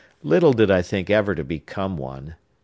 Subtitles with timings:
[0.23, 2.33] Little did I think ever to become one.